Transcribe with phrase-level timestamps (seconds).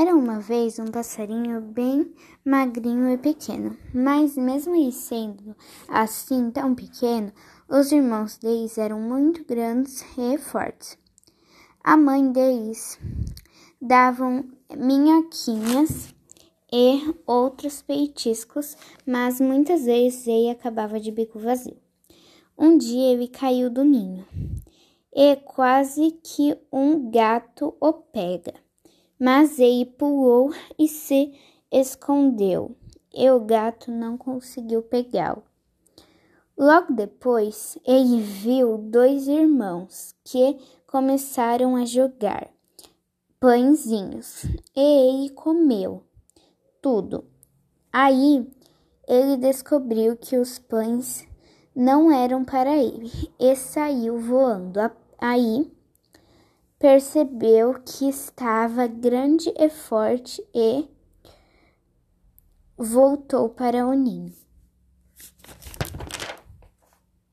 [0.00, 2.14] Era uma vez um passarinho bem
[2.44, 5.56] magrinho e pequeno, mas mesmo ele sendo
[5.88, 7.32] assim tão pequeno,
[7.68, 10.96] os irmãos deles eram muito grandes e fortes.
[11.82, 12.96] A mãe deles
[13.82, 16.14] davam minhoquinhas
[16.72, 21.76] e outros peitiscos, mas muitas vezes ele acabava de bico vazio.
[22.56, 24.24] Um dia ele caiu do ninho
[25.12, 28.67] e quase que um gato o pega
[29.18, 31.32] mas ele pulou e se
[31.70, 32.76] escondeu,
[33.12, 35.42] e o gato não conseguiu pegá-lo.
[36.56, 42.48] Logo depois, ele viu dois irmãos que começaram a jogar
[43.38, 44.44] pãezinhos
[44.74, 46.02] e ele comeu
[46.82, 47.24] tudo.
[47.92, 48.44] Aí
[49.06, 51.26] ele descobriu que os pães
[51.74, 54.80] não eram para ele e saiu voando.
[55.16, 55.70] Aí
[56.78, 60.88] percebeu que estava grande e forte e
[62.76, 64.47] voltou para o ninho.